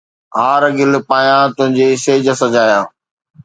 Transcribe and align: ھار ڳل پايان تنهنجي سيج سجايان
ھار 0.35 0.61
ڳل 0.77 0.91
پايان 1.09 1.45
تنهنجي 1.55 1.87
سيج 2.05 2.25
سجايان 2.41 2.83